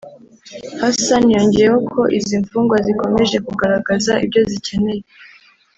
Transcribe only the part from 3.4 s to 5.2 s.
kugaragaza ibyo zikeneye